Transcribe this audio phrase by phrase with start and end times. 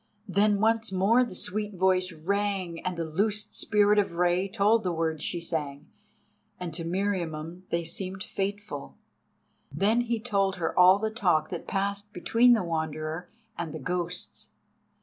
[0.27, 4.91] Then once more the sweet voice rang and the loosed Spirit of Rei told the
[4.91, 5.91] words she sang,
[6.59, 8.97] and to Meriamun they seemed fateful.
[9.71, 13.29] Then he told her all the talk that passed between the Wanderer
[13.59, 14.49] and the ghosts.